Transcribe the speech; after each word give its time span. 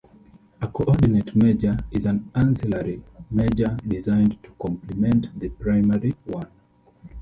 A 0.61 0.67
"coordinate 0.67 1.35
major" 1.35 1.77
is 1.91 2.07
an 2.07 2.27
ancillary 2.33 3.03
major 3.29 3.77
designed 3.87 4.41
to 4.41 4.49
complement 4.59 5.29
the 5.39 5.49
primary 5.49 6.15
one. 6.25 6.49